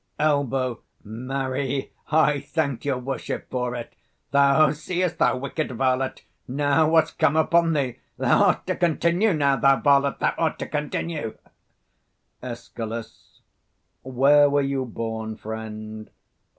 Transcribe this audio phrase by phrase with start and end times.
[0.19, 0.79] Elb.
[1.03, 3.93] Marry, I thank your worship for it.
[4.31, 9.33] Thou seest, thou wicked varlet, now, what's come upon thee: thou art 180 to continue
[9.35, 11.37] now, thou varlet; thou art to continue.
[12.41, 13.07] Escal.
[14.01, 16.09] Where were you born, friend?